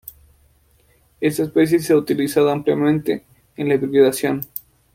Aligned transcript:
Esta 1.19 1.43
especie 1.43 1.77
se 1.77 1.93
ha 1.93 1.97
utilizado 1.97 2.49
ampliamente 2.49 3.23
en 3.55 3.67
la 3.67 3.75
hibridación. 3.75 4.41